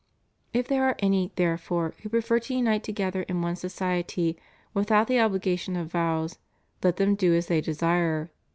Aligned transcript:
If 0.51 0.67
there 0.67 0.85
are 0.85 0.95
any, 0.97 1.31
therefore, 1.35 1.93
who 2.01 2.09
prefer 2.09 2.39
to 2.39 2.55
unite 2.55 2.83
together 2.83 3.21
in 3.21 3.43
one 3.43 3.55
society 3.55 4.35
without 4.73 5.05
the 5.05 5.19
obligation 5.19 5.75
of 5.75 5.91
vows, 5.91 6.39
let 6.81 6.95
them 6.97 7.13
do 7.13 7.35
as 7.35 7.45
they 7.45 7.61
desire. 7.61 8.31